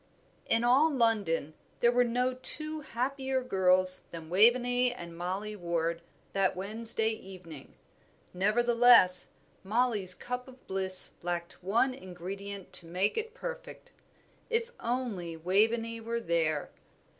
[0.47, 6.01] _In all London there were no two happier girls than Waveney and Mollie Ward
[6.33, 7.75] that Wednesday evening;
[8.33, 9.33] nevertheless,
[9.63, 13.93] Mollie's cup of bliss lacked one ingredient to make it perfect.
[14.49, 16.71] If only Waveney were there!